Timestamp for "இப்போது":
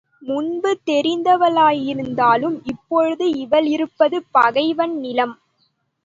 2.65-3.25